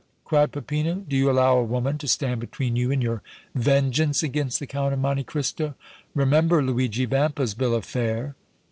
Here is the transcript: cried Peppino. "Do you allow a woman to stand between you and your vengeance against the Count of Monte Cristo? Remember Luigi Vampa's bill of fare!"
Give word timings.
cried 0.25 0.51
Peppino. 0.51 0.95
"Do 0.95 1.15
you 1.15 1.29
allow 1.29 1.59
a 1.59 1.63
woman 1.63 1.99
to 1.99 2.07
stand 2.07 2.39
between 2.39 2.75
you 2.75 2.89
and 2.91 3.03
your 3.03 3.21
vengeance 3.53 4.23
against 4.23 4.59
the 4.59 4.65
Count 4.65 4.93
of 4.93 4.99
Monte 4.99 5.25
Cristo? 5.25 5.75
Remember 6.15 6.63
Luigi 6.63 7.05
Vampa's 7.05 7.53
bill 7.53 7.75
of 7.75 7.85
fare!" 7.85 8.35